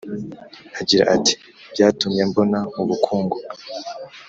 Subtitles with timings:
[0.79, 1.33] Agira ati
[1.73, 3.37] byatumye mbona ubukungu